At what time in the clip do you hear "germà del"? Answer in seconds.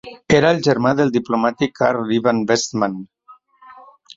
0.67-1.11